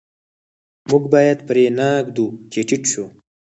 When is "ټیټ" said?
2.67-2.83